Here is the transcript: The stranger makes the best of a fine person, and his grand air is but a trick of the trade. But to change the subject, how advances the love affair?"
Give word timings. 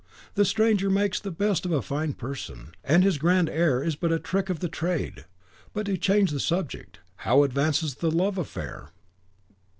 The 0.33 0.45
stranger 0.45 0.89
makes 0.89 1.19
the 1.19 1.29
best 1.29 1.63
of 1.63 1.71
a 1.71 1.83
fine 1.83 2.13
person, 2.13 2.73
and 2.83 3.03
his 3.03 3.19
grand 3.19 3.49
air 3.49 3.83
is 3.83 3.95
but 3.95 4.11
a 4.11 4.17
trick 4.17 4.49
of 4.49 4.59
the 4.59 4.67
trade. 4.67 5.25
But 5.73 5.85
to 5.85 5.95
change 5.95 6.31
the 6.31 6.39
subject, 6.39 7.01
how 7.17 7.43
advances 7.43 7.93
the 7.93 8.09
love 8.09 8.39
affair?" 8.39 8.89